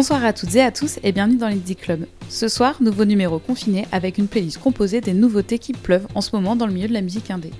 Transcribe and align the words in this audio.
Bonsoir 0.00 0.24
à 0.24 0.32
toutes 0.32 0.54
et 0.54 0.62
à 0.62 0.72
tous 0.72 0.98
et 1.02 1.12
bienvenue 1.12 1.36
dans 1.36 1.50
l'Indie 1.50 1.76
Club. 1.76 2.06
Ce 2.30 2.48
soir, 2.48 2.76
nouveau 2.80 3.04
numéro 3.04 3.38
confiné 3.38 3.86
avec 3.92 4.16
une 4.16 4.28
playlist 4.28 4.56
composée 4.56 5.02
des 5.02 5.12
nouveautés 5.12 5.58
qui 5.58 5.74
pleuvent 5.74 6.06
en 6.14 6.22
ce 6.22 6.34
moment 6.34 6.56
dans 6.56 6.66
le 6.66 6.72
milieu 6.72 6.88
de 6.88 6.94
la 6.94 7.02
musique 7.02 7.30
indé. 7.30 7.50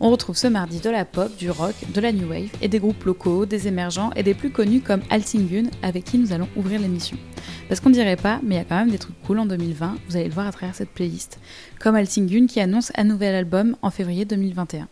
On 0.00 0.10
retrouve 0.10 0.36
ce 0.36 0.48
mardi 0.48 0.80
de 0.80 0.90
la 0.90 1.04
pop, 1.04 1.36
du 1.36 1.48
rock, 1.48 1.76
de 1.94 2.00
la 2.00 2.10
new 2.10 2.28
wave 2.28 2.50
et 2.60 2.66
des 2.66 2.80
groupes 2.80 3.04
locaux, 3.04 3.46
des 3.46 3.68
émergents 3.68 4.10
et 4.16 4.24
des 4.24 4.34
plus 4.34 4.50
connus 4.50 4.80
comme 4.80 5.02
Altingun 5.10 5.70
avec 5.80 6.02
qui 6.06 6.18
nous 6.18 6.32
allons 6.32 6.48
ouvrir 6.56 6.80
l'émission. 6.80 7.16
Parce 7.68 7.78
qu'on 7.78 7.90
dirait 7.90 8.16
pas, 8.16 8.40
mais 8.42 8.56
il 8.56 8.58
y 8.58 8.62
a 8.62 8.64
quand 8.64 8.78
même 8.80 8.90
des 8.90 8.98
trucs 8.98 9.22
cool 9.22 9.38
en 9.38 9.46
2020, 9.46 9.94
vous 10.08 10.16
allez 10.16 10.26
le 10.26 10.34
voir 10.34 10.48
à 10.48 10.52
travers 10.52 10.74
cette 10.74 10.90
playlist. 10.90 11.38
Comme 11.78 11.94
Altingun 11.94 12.48
qui 12.48 12.58
annonce 12.58 12.90
un 12.96 13.04
nouvel 13.04 13.36
album 13.36 13.76
en 13.82 13.92
février 13.92 14.24
2021. 14.24 14.88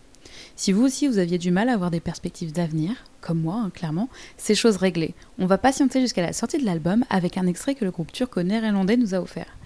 Si 0.57 0.71
vous 0.71 0.85
aussi 0.85 1.09
vous 1.09 1.19
aviez 1.19 1.39
du 1.39 1.51
mal 1.51 1.69
à 1.69 1.73
avoir 1.73 1.91
des 1.91 2.01
perspectives 2.01 2.53
d'avenir, 2.53 2.93
comme 3.21 3.41
moi 3.41 3.57
hein, 3.57 3.71
clairement, 3.71 4.09
c'est 4.37 4.55
chose 4.55 4.77
réglée. 4.77 5.15
On 5.39 5.47
va 5.47 5.59
patienter 5.59 6.01
jusqu'à 6.01 6.23
la 6.23 6.33
sortie 6.33 6.59
de 6.59 6.65
l'album 6.65 7.05
avec 7.11 7.37
un 7.37 7.47
extrait 7.49 7.75
que 7.75 7.85
le 7.85 7.91
groupe 7.91 8.13
turco-néerlandais 8.13 8.97
nous 8.97 9.15
a 9.15 9.21
offert. 9.21 9.59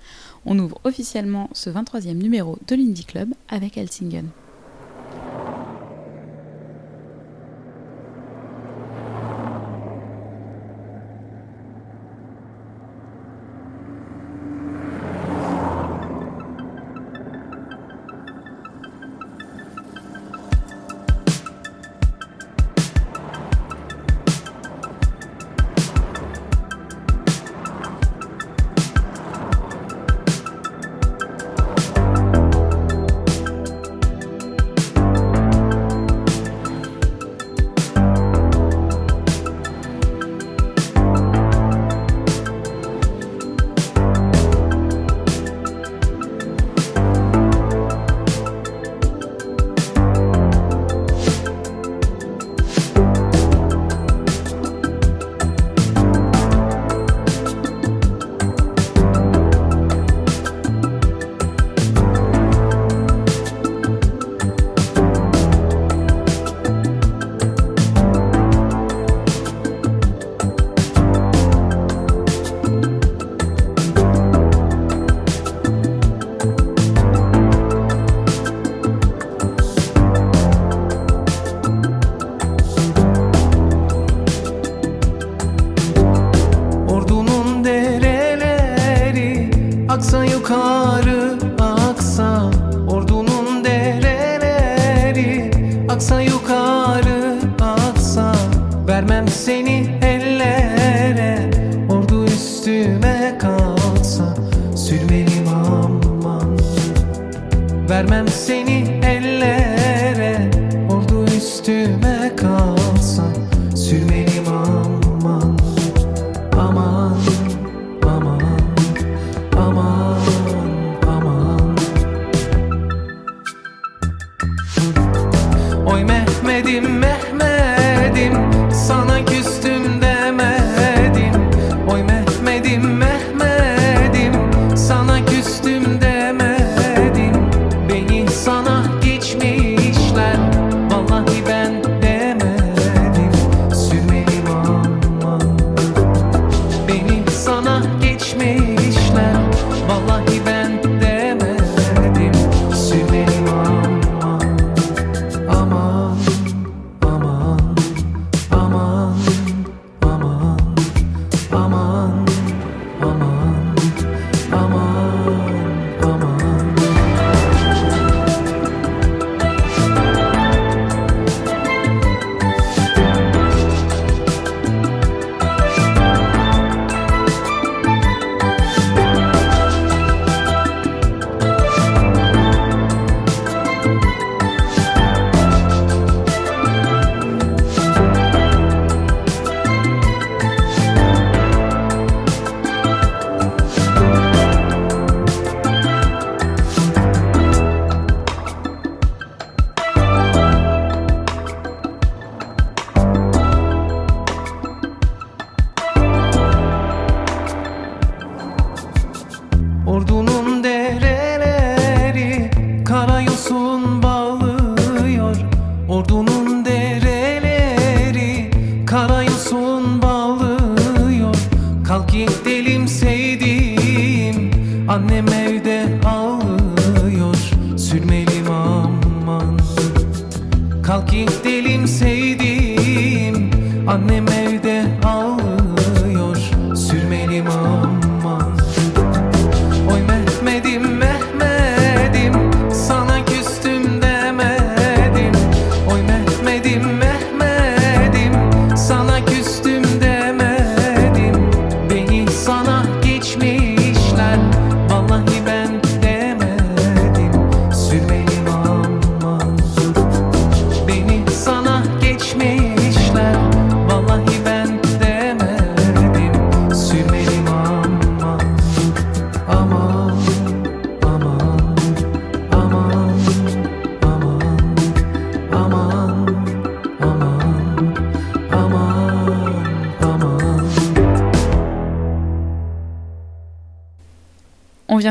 On 0.46 0.58
ouvre 0.58 0.80
officiellement 0.84 1.50
ce 1.52 1.68
23e 1.68 2.14
numéro 2.14 2.58
de 2.66 2.74
l'Indie 2.74 3.04
Club 3.04 3.34
avec 3.48 3.76
Helsingen. 3.76 4.28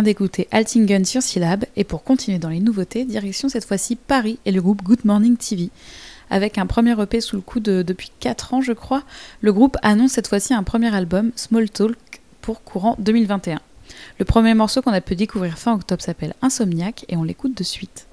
D'écouter 0.08 0.48
Altingen 0.52 1.04
sur 1.04 1.22
Syllab 1.22 1.66
et 1.76 1.84
pour 1.84 2.06
continuer 2.06 2.40
dans 2.40 2.48
les 2.48 2.62
nouveautés, 2.62 3.04
direction 3.04 3.50
cette 3.50 3.66
fois-ci 3.66 3.98
Paris 3.98 4.40
et 4.46 4.54
le 4.54 4.62
groupe 4.62 4.82
Good 4.82 5.04
Morning 5.04 5.36
TV. 5.36 5.70
Avec 6.30 6.58
un 6.58 6.66
premier 6.66 6.96
EP 7.02 7.20
sous 7.20 7.36
le 7.36 7.42
coup 7.42 7.60
de, 7.60 7.82
depuis 7.82 8.10
4 8.22 8.54
ans, 8.54 8.62
je 8.62 8.72
crois, 8.72 9.04
le 9.42 9.52
groupe 9.52 9.76
annonce 9.82 10.12
cette 10.12 10.30
fois-ci 10.30 10.54
un 10.54 10.64
premier 10.64 10.96
album, 10.96 11.34
Small 11.36 11.70
Talk, 11.70 11.98
pour 12.40 12.64
courant 12.64 12.96
2021. 13.00 13.60
Le 14.18 14.24
premier 14.24 14.54
morceau 14.54 14.82
qu'on 14.82 14.94
a 14.94 15.02
pu 15.02 15.18
découvrir 15.18 15.58
fin 15.58 15.74
octobre 15.74 16.02
s'appelle 16.02 16.36
Insomniac 16.42 17.04
et 17.10 17.18
on 17.18 17.24
l'écoute 17.24 17.58
de 17.58 17.64
suite. 17.66 18.08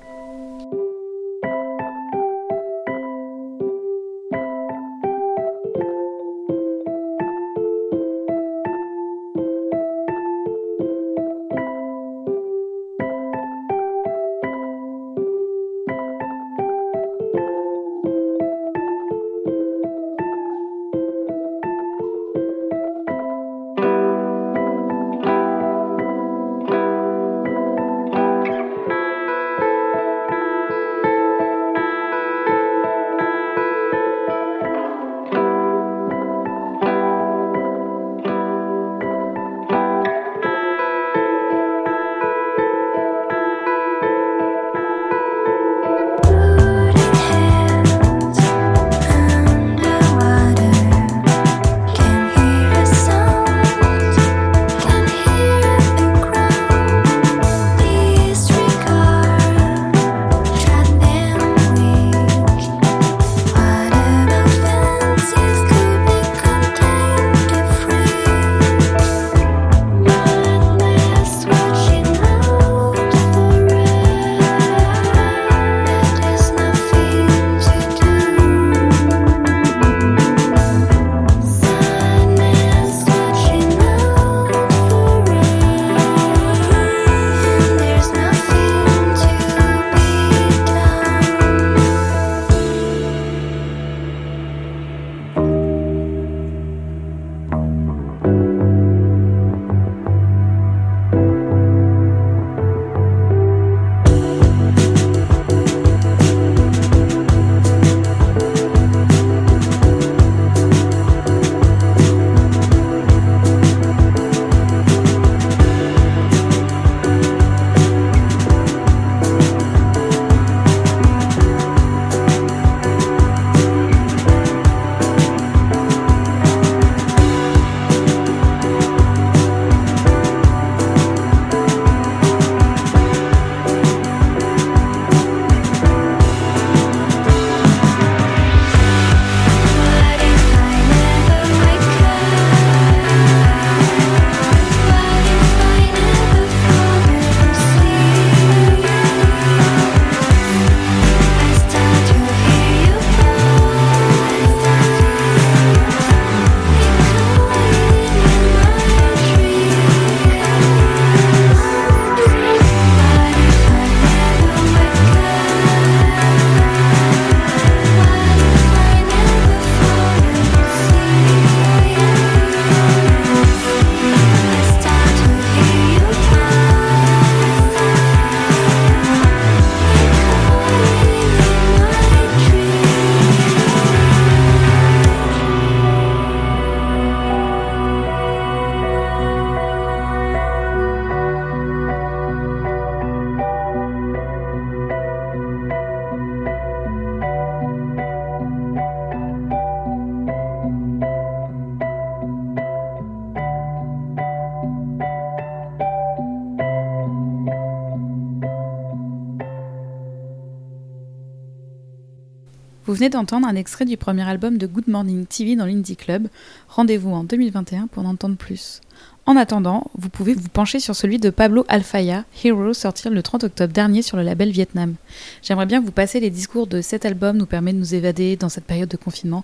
Vous 212.95 212.99
venez 212.99 213.11
d'entendre 213.11 213.49
un 213.49 213.57
extrait 213.57 213.87
du 213.87 213.97
premier 213.97 214.23
album 214.23 214.57
de 214.57 214.69
Good 214.69 214.87
Morning 214.87 215.27
TV 215.27 215.57
dans 215.57 215.67
l'Indie 215.67 215.97
Club. 215.97 216.29
Rendez-vous 216.69 217.11
en 217.11 217.25
2021 217.25 217.89
pour 217.89 218.05
en 218.05 218.11
entendre 218.11 218.37
plus. 218.37 218.81
En 219.27 219.35
attendant, 219.35 219.91
vous 219.99 220.09
pouvez 220.09 220.33
vous 220.33 220.49
pencher 220.49 220.79
sur 220.79 220.95
celui 220.95 221.19
de 221.19 221.31
Pablo 221.31 221.65
Alfaya, 221.67 222.23
Hero, 222.45 222.73
sorti 222.73 223.09
le 223.09 223.21
30 223.21 223.43
octobre 223.43 223.73
dernier 223.73 224.03
sur 224.03 224.17
le 224.17 224.23
label 224.23 224.53
Vietnam. 224.53 224.95
J'aimerais 225.43 225.67
bien 225.67 225.81
vous 225.81 225.91
passiez 225.91 226.21
les 226.21 226.31
discours 226.31 226.69
de 226.69 226.81
cet 226.83 227.05
album 227.05 227.37
nous 227.37 227.47
permet 227.47 227.73
de 227.73 227.79
nous 227.79 227.97
évader 227.97 228.37
dans 228.37 228.49
cette 228.49 228.65
période 228.65 228.89
de 228.89 228.97
confinement, 228.97 229.43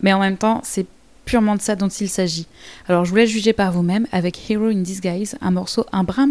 mais 0.00 0.14
en 0.14 0.20
même 0.20 0.38
temps, 0.38 0.62
c'est 0.64 0.86
purement 1.26 1.56
de 1.56 1.60
ça 1.60 1.76
dont 1.76 1.88
il 1.88 2.08
s'agit. 2.08 2.46
Alors 2.88 3.04
je 3.04 3.10
vous 3.10 3.16
laisse 3.16 3.28
juger 3.28 3.52
par 3.52 3.72
vous-même 3.72 4.06
avec 4.10 4.50
Hero 4.50 4.68
in 4.68 4.80
Disguise, 4.80 5.36
un 5.42 5.50
morceau 5.50 5.84
un 5.92 6.02
brin 6.02 6.26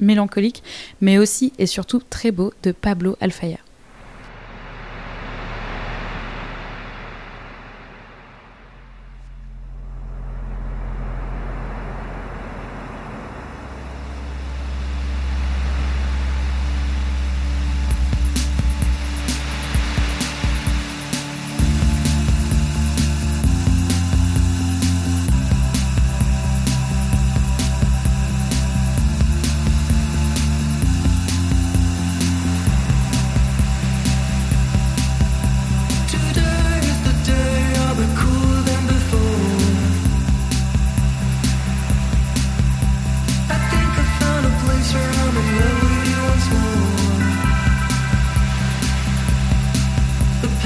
mélancolique, 0.00 0.62
mais 1.02 1.18
aussi 1.18 1.52
et 1.58 1.66
surtout 1.66 2.00
très 2.08 2.30
beau 2.30 2.54
de 2.62 2.72
Pablo 2.72 3.14
Alfaya. 3.20 3.58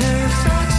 perfect 0.02 0.71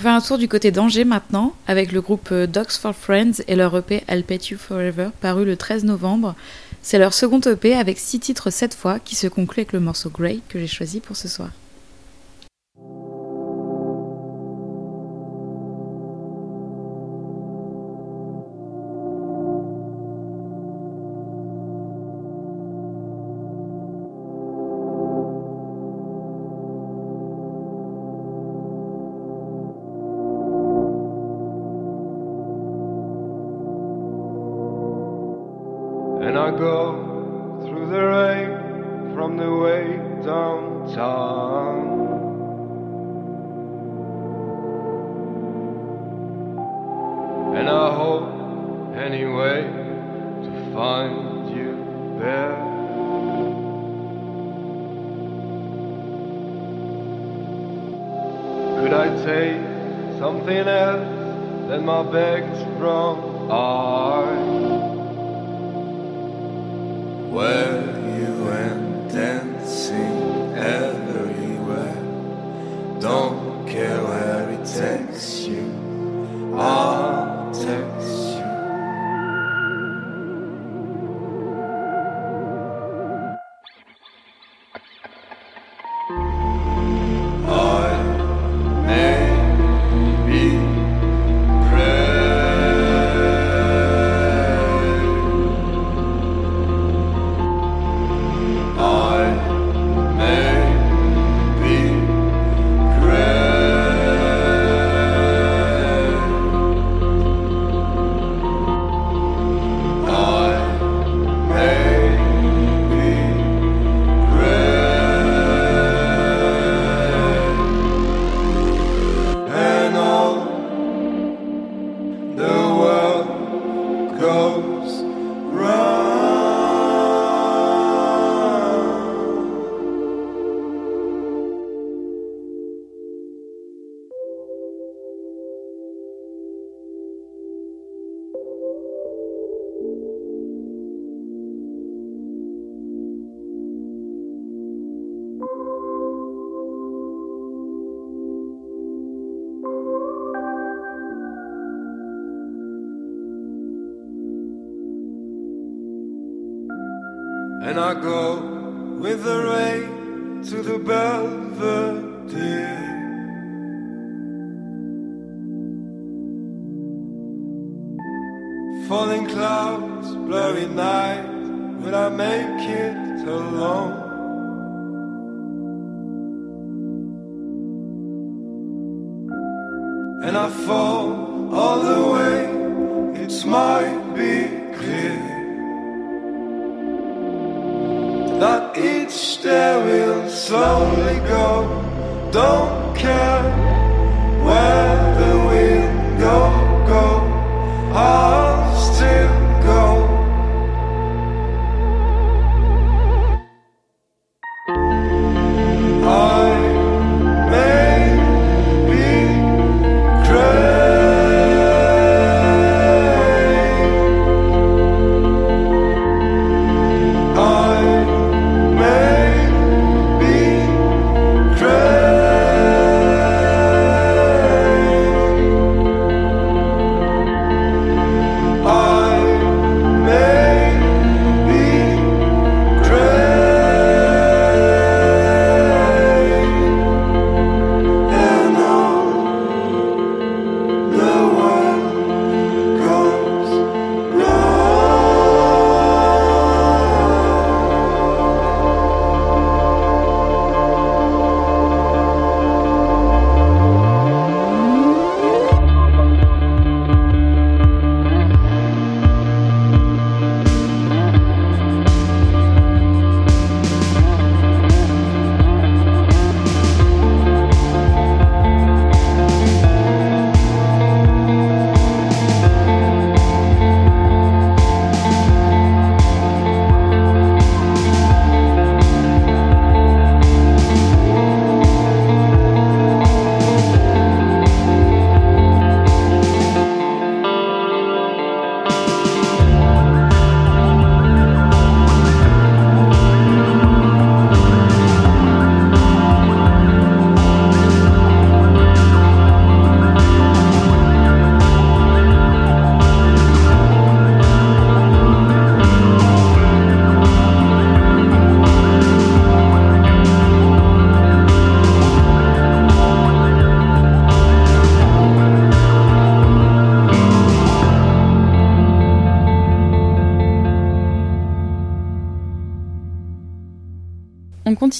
fait 0.00 0.08
un 0.08 0.20
tour 0.20 0.38
du 0.38 0.48
côté 0.48 0.70
d'Angers 0.70 1.04
maintenant, 1.04 1.54
avec 1.66 1.92
le 1.92 2.00
groupe 2.00 2.30
euh, 2.32 2.46
Dogs 2.46 2.70
for 2.70 2.94
Friends 2.94 3.42
et 3.46 3.54
leur 3.54 3.76
EP 3.76 4.02
I'll 4.08 4.24
Pet 4.24 4.48
You 4.48 4.58
Forever, 4.58 5.10
paru 5.20 5.44
le 5.44 5.56
13 5.56 5.84
novembre. 5.84 6.34
C'est 6.82 6.98
leur 6.98 7.12
second 7.12 7.40
EP 7.40 7.74
avec 7.74 7.98
six 7.98 8.18
titres 8.18 8.50
cette 8.50 8.74
fois, 8.74 8.98
qui 8.98 9.14
se 9.14 9.26
conclut 9.26 9.60
avec 9.60 9.72
le 9.72 9.80
morceau 9.80 10.10
Grey 10.10 10.38
que 10.48 10.58
j'ai 10.58 10.66
choisi 10.66 11.00
pour 11.00 11.16
ce 11.16 11.28
soir. 11.28 11.50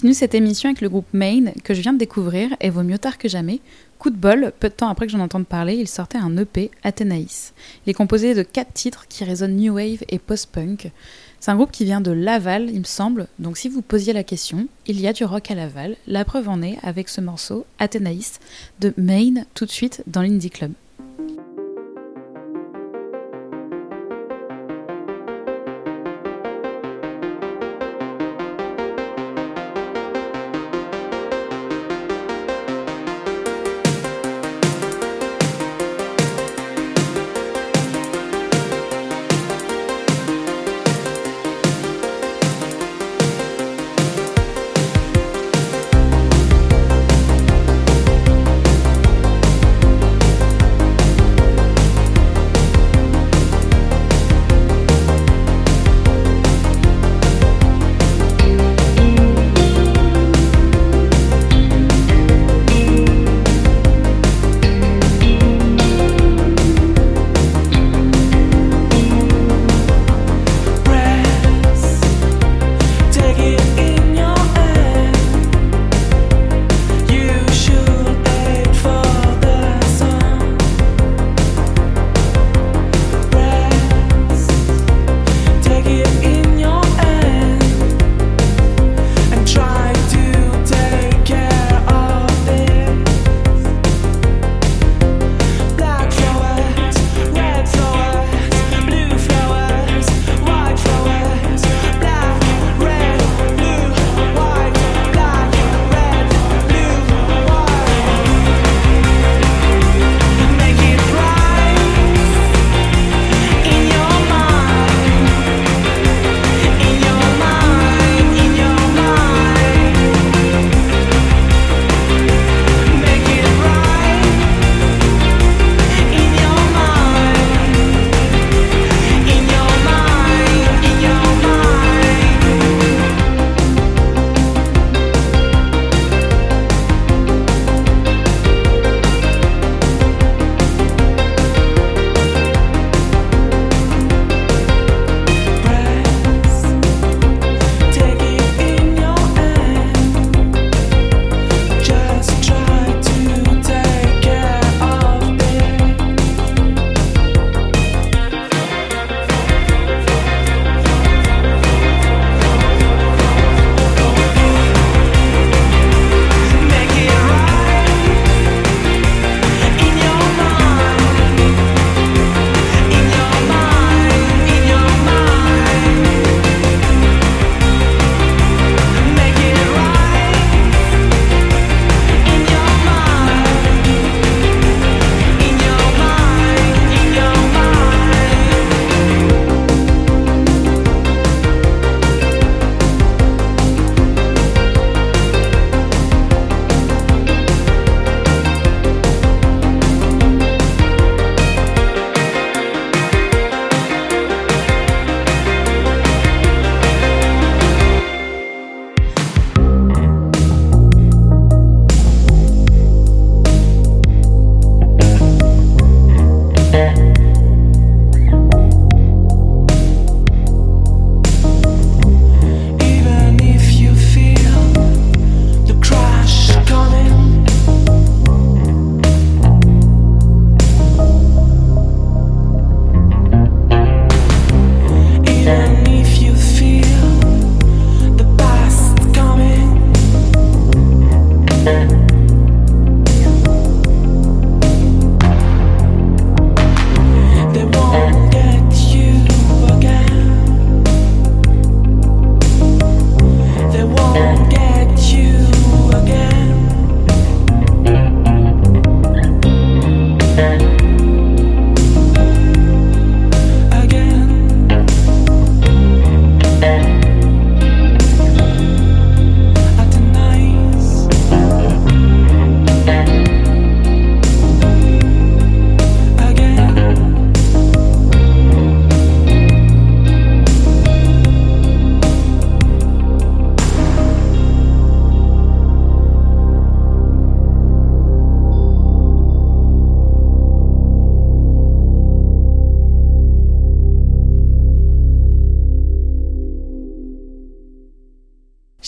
Continue 0.00 0.14
cette 0.14 0.34
émission 0.34 0.70
avec 0.70 0.80
le 0.80 0.88
groupe 0.88 1.12
Main 1.12 1.52
que 1.62 1.74
je 1.74 1.82
viens 1.82 1.92
de 1.92 1.98
découvrir 1.98 2.56
et 2.62 2.70
vaut 2.70 2.82
mieux 2.82 2.96
tard 2.96 3.18
que 3.18 3.28
jamais. 3.28 3.60
Coup 3.98 4.08
de 4.08 4.16
bol, 4.16 4.50
peu 4.58 4.70
de 4.70 4.74
temps 4.74 4.88
après 4.88 5.04
que 5.04 5.12
j'en 5.12 5.20
entende 5.20 5.46
parler, 5.46 5.74
il 5.74 5.86
sortait 5.86 6.16
un 6.16 6.34
EP, 6.38 6.70
Athénaïs. 6.82 7.52
Il 7.84 7.90
est 7.90 7.94
composé 7.94 8.32
de 8.32 8.42
quatre 8.42 8.72
titres 8.72 9.08
qui 9.08 9.24
résonnent 9.24 9.56
new 9.56 9.74
wave 9.74 10.02
et 10.08 10.18
post-punk. 10.18 10.90
C'est 11.38 11.50
un 11.50 11.56
groupe 11.56 11.70
qui 11.70 11.84
vient 11.84 12.00
de 12.00 12.12
Laval, 12.12 12.70
il 12.70 12.78
me 12.78 12.84
semble, 12.84 13.26
donc 13.38 13.58
si 13.58 13.68
vous 13.68 13.82
posiez 13.82 14.14
la 14.14 14.24
question, 14.24 14.68
il 14.86 14.98
y 14.98 15.06
a 15.06 15.12
du 15.12 15.24
rock 15.24 15.50
à 15.50 15.54
Laval. 15.54 15.96
La 16.06 16.24
preuve 16.24 16.48
en 16.48 16.62
est 16.62 16.78
avec 16.82 17.10
ce 17.10 17.20
morceau, 17.20 17.66
Athénaïs, 17.78 18.40
de 18.80 18.94
Main, 18.96 19.44
tout 19.52 19.66
de 19.66 19.70
suite 19.70 20.02
dans 20.06 20.22
l'Indie 20.22 20.48
Club. 20.48 20.72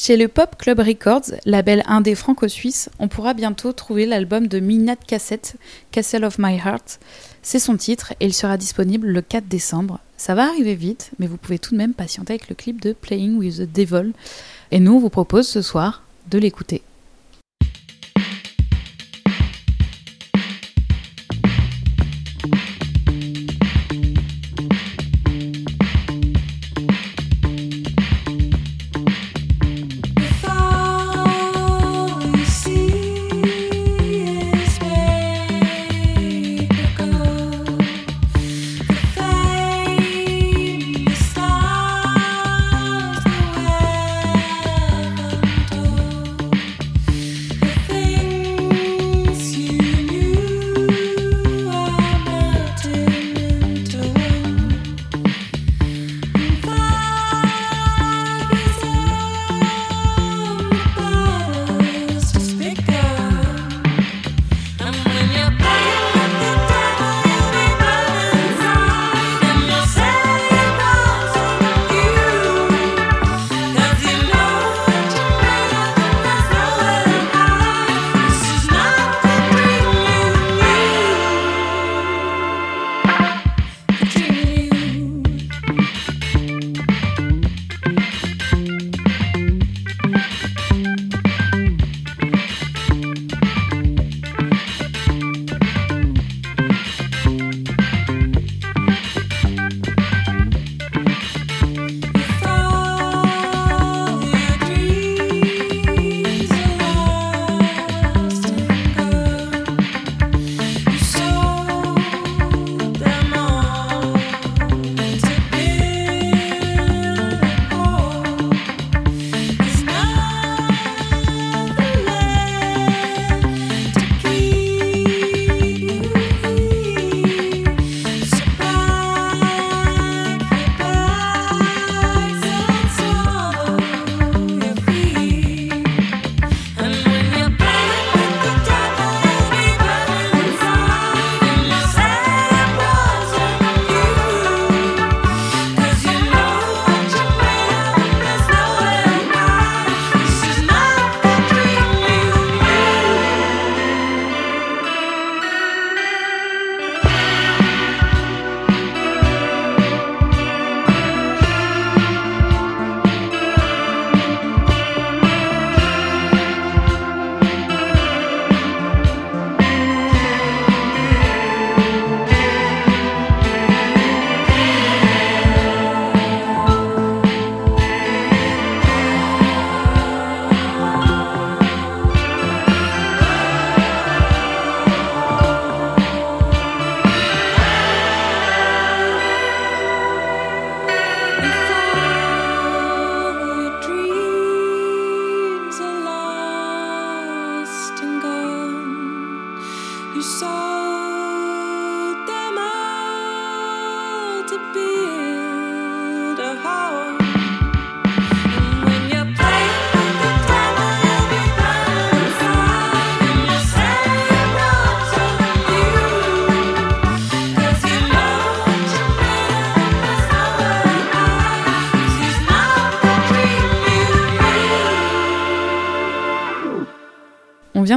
Chez 0.04 0.16
le 0.16 0.26
Pop 0.26 0.56
Club 0.58 0.80
Records, 0.80 1.32
label 1.44 1.84
indé 1.86 2.16
franco-suisse, 2.16 2.90
on 2.98 3.06
pourra 3.06 3.34
bientôt 3.34 3.72
trouver 3.72 4.04
l'album 4.04 4.48
de 4.48 4.58
Midnight 4.58 4.98
Cassette, 5.06 5.54
Castle 5.92 6.24
of 6.24 6.40
My 6.40 6.56
Heart. 6.56 6.98
C'est 7.40 7.60
son 7.60 7.76
titre 7.76 8.12
et 8.18 8.26
il 8.26 8.34
sera 8.34 8.56
disponible 8.56 9.06
le 9.06 9.22
4 9.22 9.46
décembre. 9.46 10.00
Ça 10.16 10.34
va 10.34 10.48
arriver 10.48 10.74
vite, 10.74 11.12
mais 11.20 11.28
vous 11.28 11.36
pouvez 11.36 11.60
tout 11.60 11.70
de 11.70 11.78
même 11.78 11.94
patienter 11.94 12.32
avec 12.32 12.48
le 12.48 12.56
clip 12.56 12.80
de 12.80 12.94
Playing 12.94 13.36
with 13.38 13.58
the 13.58 13.72
Devil. 13.72 14.10
Et 14.72 14.80
nous, 14.80 14.98
vous 14.98 15.08
propose 15.08 15.46
ce 15.46 15.62
soir 15.62 16.02
de 16.28 16.38
l'écouter. 16.38 16.82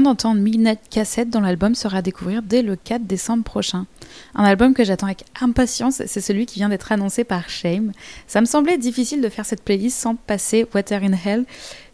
D'entendre 0.05 0.39
Midnight 0.39 0.79
Cassette 0.89 1.31
dont 1.31 1.41
l'album 1.41 1.73
sera 1.73 1.97
à 1.97 2.01
découvrir 2.01 2.41
dès 2.43 2.61
le 2.61 2.75
4 2.75 3.05
décembre 3.05 3.43
prochain. 3.43 3.87
Un 4.35 4.43
album 4.43 4.73
que 4.73 4.83
j'attends 4.83 5.07
avec 5.07 5.25
impatience, 5.41 6.03
c'est 6.05 6.21
celui 6.21 6.45
qui 6.45 6.59
vient 6.59 6.69
d'être 6.69 6.91
annoncé 6.91 7.23
par 7.23 7.49
Shame. 7.49 7.91
Ça 8.27 8.39
me 8.39 8.45
semblait 8.45 8.77
difficile 8.77 9.21
de 9.21 9.29
faire 9.29 9.45
cette 9.45 9.63
playlist 9.63 9.97
sans 9.97 10.15
passer 10.15 10.67
Water 10.73 11.01
in 11.03 11.13
Hell 11.13 11.45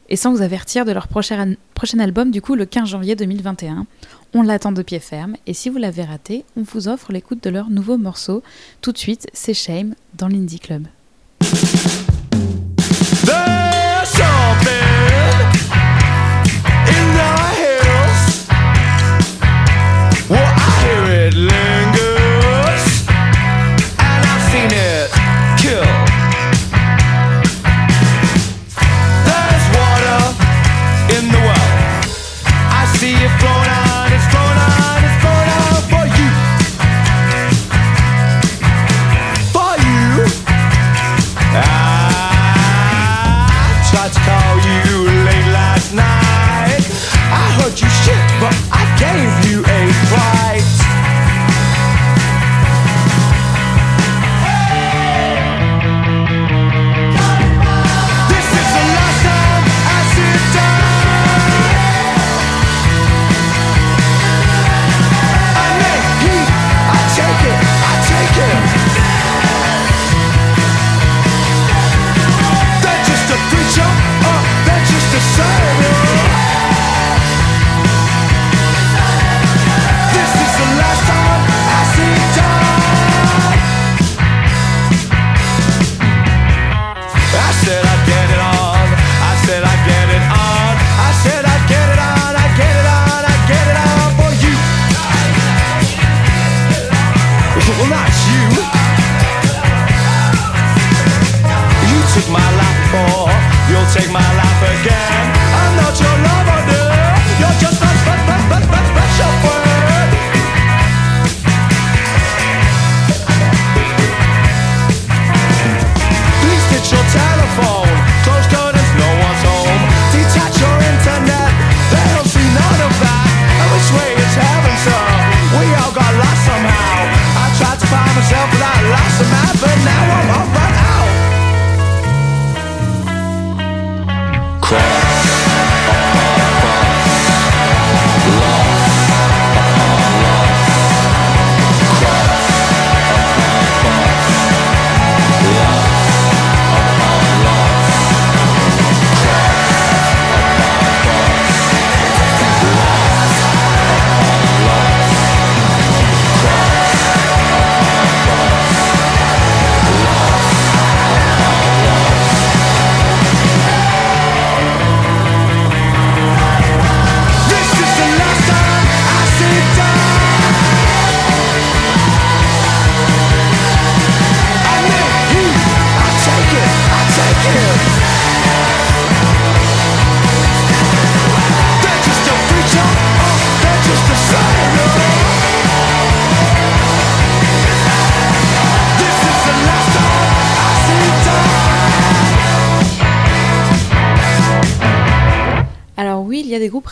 et 0.10 0.18
sans 0.18 0.34
vous 0.34 0.42
avertir 0.42 0.84
de 0.84 0.92
leur 0.92 1.08
prochain, 1.08 1.56
prochain 1.74 2.00
album 2.00 2.32
du 2.32 2.42
coup 2.42 2.56
le 2.56 2.66
15 2.66 2.90
janvier 2.90 3.16
2021. 3.16 3.86
On 4.34 4.42
l'attend 4.42 4.74
de 4.74 4.82
pied 4.82 5.00
ferme 5.00 5.38
et 5.48 5.54
si 5.54 5.70
vous 5.70 5.78
l'avez 5.78 6.04
raté, 6.04 6.44
on 6.58 6.64
vous 6.64 6.90
offre 6.90 7.14
l'écoute 7.14 7.42
de 7.44 7.50
leur 7.50 7.70
nouveau 7.70 7.98
morceau. 7.98 8.44
Tout 8.82 8.92
de 8.92 8.98
suite, 8.98 9.28
c'est 9.34 9.54
Shame 9.54 9.96
dans 10.16 10.28
l'Indie 10.28 10.60
Club. 10.60 10.88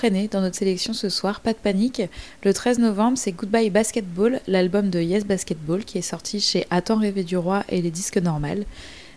Dans 0.07 0.39
notre 0.39 0.55
sélection 0.55 0.93
ce 0.93 1.09
soir, 1.09 1.41
pas 1.41 1.51
de 1.51 1.57
panique. 1.57 2.01
Le 2.43 2.53
13 2.53 2.79
novembre, 2.79 3.17
c'est 3.17 3.33
Goodbye 3.33 3.69
Basketball, 3.69 4.39
l'album 4.47 4.89
de 4.89 5.01
Yes 5.01 5.25
Basketball 5.25 5.83
qui 5.83 5.97
est 5.97 6.01
sorti 6.01 6.39
chez 6.39 6.65
Attends 6.69 6.99
rêver 6.99 7.23
du 7.23 7.35
roi 7.35 7.65
et 7.67 7.81
les 7.81 7.91
disques 7.91 8.17
normales. 8.17 8.63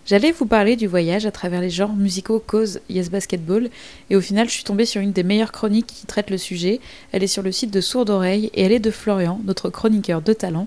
J'allais 0.07 0.33
vous 0.33 0.47
parler 0.47 0.75
du 0.75 0.88
voyage 0.88 1.25
à 1.25 1.31
travers 1.31 1.61
les 1.61 1.71
genres 1.71 1.95
musicaux 1.95 2.42
cause 2.45 2.81
Yes 2.90 3.11
Basketball 3.11 3.71
et 4.11 4.16
au 4.16 4.21
final 4.21 4.49
je 4.49 4.55
suis 4.55 4.64
tombée 4.64 4.85
sur 4.85 5.01
une 5.01 5.12
des 5.12 5.23
meilleures 5.23 5.53
chroniques 5.53 5.87
qui 5.87 6.07
traite 6.07 6.31
le 6.31 6.38
sujet. 6.38 6.81
Elle 7.12 7.23
est 7.23 7.29
sur 7.29 7.45
le 7.45 7.53
site 7.53 7.71
de 7.71 7.81
Sourde 7.81 8.11
Oreille 8.11 8.51
et 8.53 8.62
elle 8.62 8.73
est 8.73 8.81
de 8.81 8.90
Florian, 8.90 9.40
notre 9.45 9.71
chroniqueur 9.71 10.21
de 10.21 10.33
talent. 10.33 10.66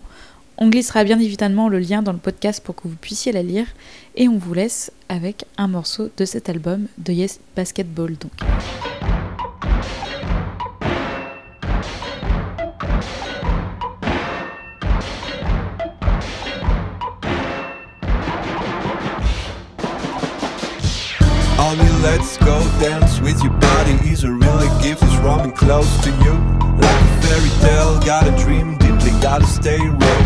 On 0.58 0.70
glissera 0.70 1.04
bien 1.04 1.20
évidemment 1.20 1.68
le 1.68 1.80
lien 1.80 2.02
dans 2.02 2.14
le 2.14 2.20
podcast 2.20 2.64
pour 2.64 2.76
que 2.76 2.88
vous 2.88 2.96
puissiez 2.96 3.34
la 3.34 3.44
lire 3.44 3.68
et 4.16 4.30
on 4.30 4.38
vous 4.38 4.54
laisse 4.54 4.94
avec 5.10 5.44
un 5.58 5.68
morceau 5.68 6.10
de 6.16 6.24
cet 6.24 6.48
album 6.48 6.88
de 6.98 7.12
Yes 7.12 7.42
Basketball 7.58 8.16
donc. 8.16 8.32
Let's 21.66 22.38
go 22.38 22.60
dance 22.80 23.20
with 23.22 23.42
your 23.44 23.54
body. 23.54 23.94
Is 24.08 24.24
a 24.24 24.32
really 24.32 24.70
gift 24.84 25.02
is 25.02 25.18
roaming 25.18 25.52
close 25.52 25.90
to 26.04 26.12
you. 26.22 26.34
Like 26.78 27.02
a 27.02 27.22
fairy 27.26 27.50
tale, 27.60 28.00
gotta 28.06 28.30
dream 28.44 28.78
deeply, 28.78 29.10
gotta 29.20 29.48
stay 29.48 29.80
real. 29.80 30.22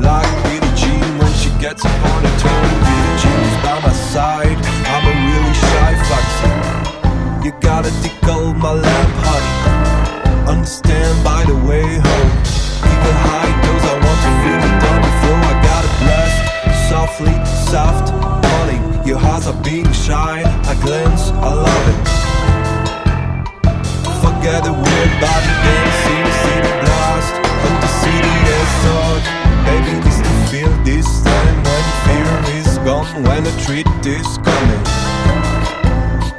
Like 0.00 0.28
Billie 0.44 0.74
Jean 0.74 1.18
when 1.18 1.30
she 1.34 1.50
gets 1.60 1.84
up 1.84 1.92
on 1.92 2.24
her 2.24 2.34
toe 2.40 2.60
Billie 2.88 3.16
Jean 3.20 3.40
is 3.48 3.56
by 3.62 3.76
my 3.84 3.92
side, 3.92 4.56
I'm 4.88 5.04
a 5.04 5.14
really 5.28 5.54
shy 5.68 5.92
foxy. 6.08 7.44
You 7.44 7.52
gotta 7.60 7.92
tickle 8.02 8.54
my 8.54 8.72
lamp, 8.72 9.12
honey. 9.26 10.48
Understand 10.48 11.22
by 11.22 11.44
the 11.44 11.56
way 11.68 11.84
home 11.84 12.32
Even 12.88 13.16
high 13.28 13.52
dose, 13.60 13.84
I 13.84 13.94
want 14.04 14.20
to 14.24 14.30
feel 14.40 14.60
it 14.64 14.76
down 14.80 15.00
before 15.04 15.38
I 15.44 15.54
gotta 15.68 15.92
blast. 16.00 16.88
Softly, 16.88 17.36
soft, 17.70 18.08
calling 18.48 19.06
Your 19.06 19.18
hearts 19.18 19.46
are 19.46 19.62
being 19.62 19.77
When 33.24 33.42
the 33.42 33.50
treat 33.64 33.86
is 34.06 34.38
coming. 34.38 34.84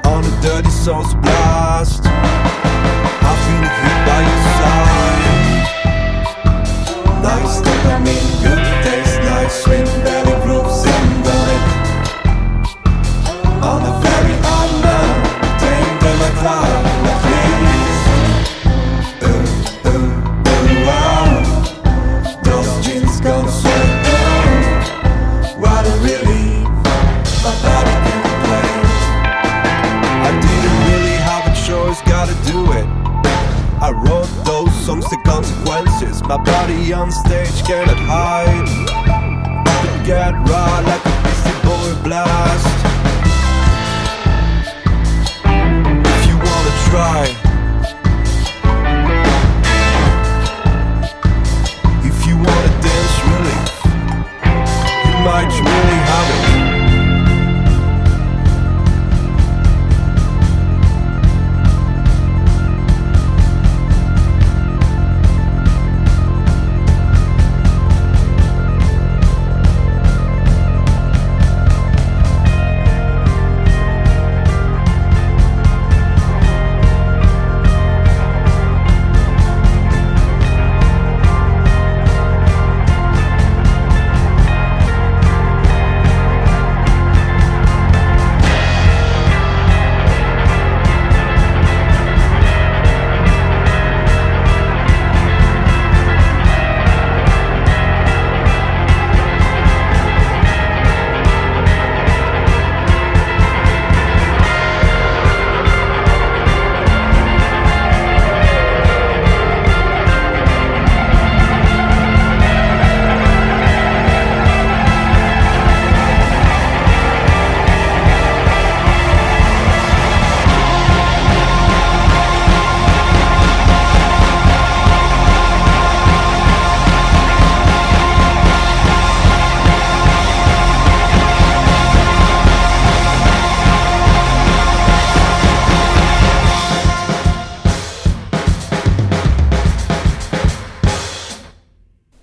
On 0.06 0.24
a 0.24 0.42
dirty 0.42 0.70
sauce 0.70 1.14
blast. 1.16 2.04
I 2.06 3.36
feel 3.44 3.62
the 3.66 3.70
by 4.08 4.22
your 4.30 4.42
side. 4.60 5.24
Nice 7.22 7.56
dopamine, 7.62 8.44
good. 8.44 8.59
taste, 8.59 8.59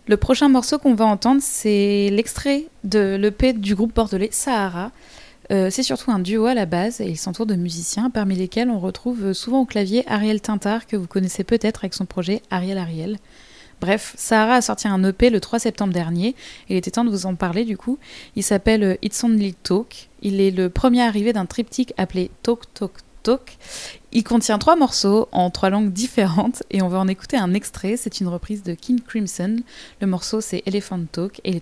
Le 0.08 0.16
prochain 0.16 0.48
morceau 0.48 0.78
qu'on 0.78 0.94
va 0.94 1.04
entendre, 1.04 1.40
c'est 1.42 2.10
l'extrait 2.12 2.66
de 2.84 3.16
l'EP 3.16 3.54
du 3.54 3.74
groupe 3.74 3.92
bordelais 3.92 4.28
Sahara. 4.30 4.92
Euh, 5.50 5.68
c'est 5.70 5.82
surtout 5.82 6.12
un 6.12 6.20
duo 6.20 6.46
à 6.46 6.54
la 6.54 6.64
base 6.64 7.00
et 7.00 7.08
il 7.08 7.16
s'entoure 7.16 7.46
de 7.46 7.56
musiciens 7.56 8.08
parmi 8.10 8.36
lesquels 8.36 8.70
on 8.70 8.78
retrouve 8.78 9.32
souvent 9.32 9.60
au 9.60 9.64
clavier 9.64 10.04
Ariel 10.06 10.40
Tintard 10.40 10.86
que 10.86 10.96
vous 10.96 11.08
connaissez 11.08 11.42
peut-être 11.42 11.80
avec 11.80 11.94
son 11.94 12.06
projet 12.06 12.40
Ariel 12.50 12.78
Ariel. 12.78 13.18
Bref, 13.80 14.14
Sahara 14.16 14.54
a 14.54 14.62
sorti 14.62 14.86
un 14.86 15.02
EP 15.02 15.28
le 15.28 15.40
3 15.40 15.58
septembre 15.58 15.92
dernier. 15.92 16.36
Il 16.68 16.76
était 16.76 16.92
temps 16.92 17.04
de 17.04 17.10
vous 17.10 17.26
en 17.26 17.34
parler 17.34 17.64
du 17.64 17.76
coup. 17.76 17.98
Il 18.36 18.44
s'appelle 18.44 18.98
It's 19.02 19.22
Only 19.24 19.54
Talk. 19.54 20.08
Il 20.22 20.40
est 20.40 20.52
le 20.52 20.70
premier 20.70 21.02
arrivé 21.02 21.32
d'un 21.32 21.46
triptyque 21.46 21.92
appelé 21.96 22.30
Talk 22.44 22.72
Talk 22.74 22.92
Talk. 23.24 23.58
Il 24.16 24.24
contient 24.24 24.56
trois 24.56 24.76
morceaux 24.76 25.28
en 25.30 25.50
trois 25.50 25.68
langues 25.68 25.92
différentes 25.92 26.62
et 26.70 26.80
on 26.80 26.88
va 26.88 26.98
en 26.98 27.06
écouter 27.06 27.36
un 27.36 27.52
extrait. 27.52 27.98
C'est 27.98 28.18
une 28.18 28.28
reprise 28.28 28.62
de 28.62 28.72
King 28.72 28.98
Crimson. 29.02 29.58
Le 30.00 30.06
morceau 30.06 30.40
c'est 30.40 30.62
Elephant 30.64 31.04
Talk 31.12 31.38
et 31.44 31.60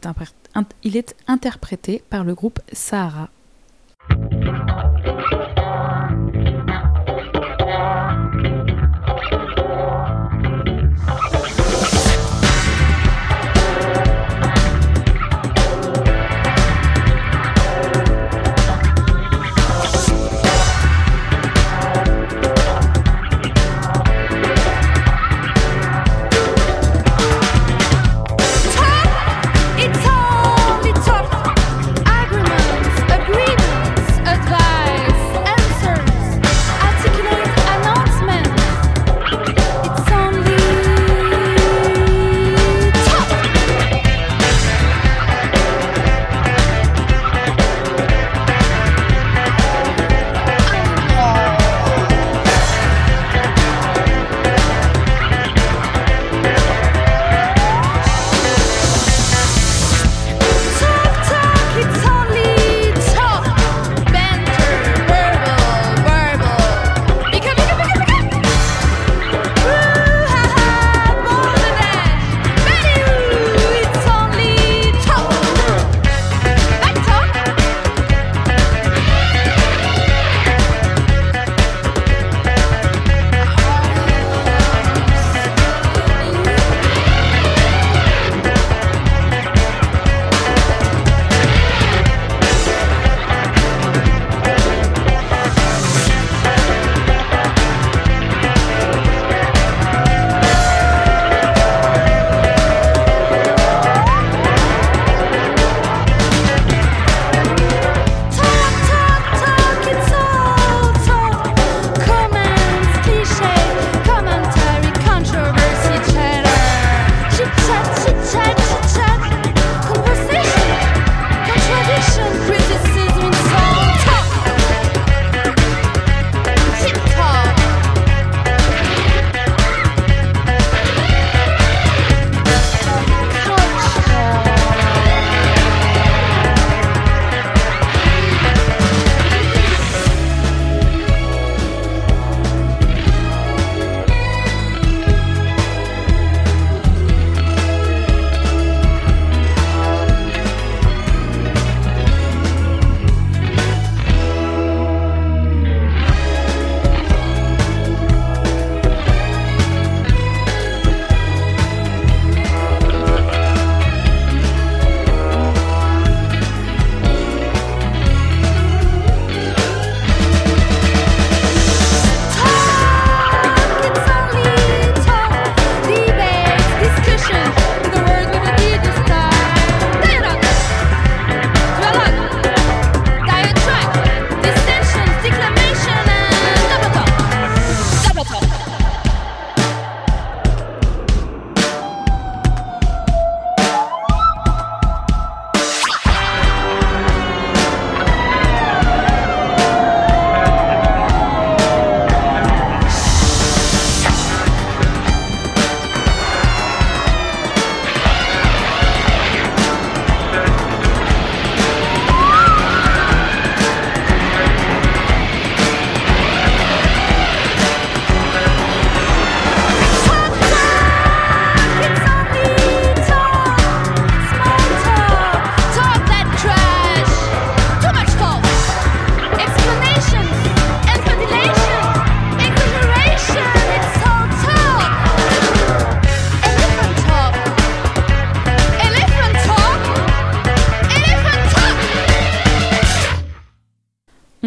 il 0.84 0.96
est, 0.96 1.16
interprété 1.26 2.04
par 2.10 2.22
le 2.22 2.32
groupe 2.36 2.60
Sahara. 2.72 3.28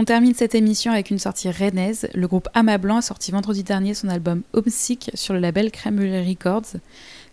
Termine 0.07 0.33
cette 0.33 0.55
émission 0.55 0.93
avec 0.93 1.11
une 1.11 1.19
sortie 1.19 1.51
rennaise. 1.51 2.07
Le 2.13 2.29
groupe 2.29 2.47
Ama 2.53 2.77
Blanc 2.77 2.95
a 2.95 3.01
sorti 3.01 3.29
vendredi 3.31 3.61
dernier 3.61 3.93
son 3.93 4.07
album 4.07 4.41
Homesick 4.53 5.11
sur 5.15 5.33
le 5.33 5.41
label 5.41 5.69
Crème 5.69 5.99
Records. 5.99 6.77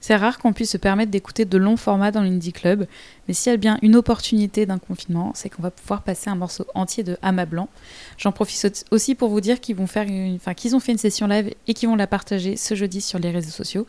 C'est 0.00 0.16
rare 0.16 0.40
qu'on 0.40 0.52
puisse 0.52 0.72
se 0.72 0.76
permettre 0.76 1.12
d'écouter 1.12 1.44
de 1.44 1.56
longs 1.56 1.76
formats 1.76 2.10
dans 2.10 2.20
l'indie 2.20 2.52
club, 2.52 2.88
mais 3.28 3.32
s'il 3.32 3.52
y 3.52 3.54
a 3.54 3.58
bien 3.58 3.78
une 3.82 3.94
opportunité 3.94 4.66
d'un 4.66 4.78
confinement, 4.78 5.30
c'est 5.36 5.50
qu'on 5.50 5.62
va 5.62 5.70
pouvoir 5.70 6.02
passer 6.02 6.30
un 6.30 6.34
morceau 6.34 6.66
entier 6.74 7.04
de 7.04 7.16
Ama 7.22 7.46
Blanc. 7.46 7.68
J'en 8.18 8.32
profite 8.32 8.84
aussi 8.90 9.14
pour 9.14 9.28
vous 9.28 9.40
dire 9.40 9.60
qu'ils 9.60 9.76
vont 9.76 9.86
faire 9.86 10.08
enfin, 10.34 10.52
qu'ils 10.54 10.74
ont 10.74 10.80
fait 10.80 10.90
une 10.90 10.98
session 10.98 11.28
live 11.28 11.54
et 11.68 11.74
qu'ils 11.74 11.88
vont 11.88 11.96
la 11.96 12.08
partager 12.08 12.56
ce 12.56 12.74
jeudi 12.74 13.00
sur 13.00 13.20
les 13.20 13.30
réseaux 13.30 13.52
sociaux. 13.52 13.86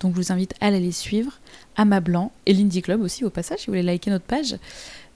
Donc 0.00 0.12
je 0.14 0.20
vous 0.20 0.30
invite 0.30 0.52
à 0.60 0.66
aller 0.66 0.92
suivre, 0.92 1.32
Ama 1.76 2.00
Blanc 2.00 2.32
et 2.44 2.52
l'Indie 2.52 2.82
Club 2.82 3.00
aussi 3.00 3.24
au 3.24 3.30
passage, 3.30 3.60
si 3.60 3.66
vous 3.68 3.72
voulez 3.72 3.82
liker 3.82 4.10
notre 4.10 4.26
page. 4.26 4.56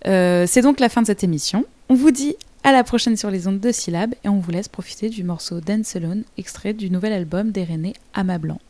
Euh, 0.06 0.46
c'est 0.48 0.62
donc 0.62 0.80
la 0.80 0.88
fin 0.88 1.02
de 1.02 1.06
cette 1.06 1.22
émission. 1.22 1.66
On 1.90 1.94
vous 1.94 2.12
dit 2.12 2.34
à 2.62 2.72
la 2.72 2.84
prochaine 2.84 3.16
sur 3.16 3.30
les 3.30 3.48
ondes 3.48 3.60
de 3.60 3.72
syllabes 3.72 4.14
et 4.22 4.28
on 4.28 4.38
vous 4.38 4.50
laisse 4.50 4.68
profiter 4.68 5.08
du 5.08 5.24
morceau 5.24 5.60
Dance 5.60 5.96
Alone, 5.96 6.24
extrait 6.36 6.74
du 6.74 6.90
nouvel 6.90 7.12
album 7.12 7.52
d'Irénée 7.52 7.94
Ama 8.12 8.38
Blanc. 8.38 8.60